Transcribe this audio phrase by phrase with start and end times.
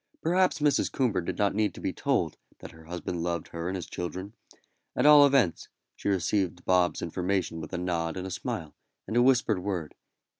[0.23, 0.91] Perhaps Mrs.
[0.91, 4.33] Coomber did not need to be told that her husband loved her and his children;
[4.95, 8.73] at all events, she received Bob's information with a nod and a smile,
[9.05, 9.93] and a whispered word.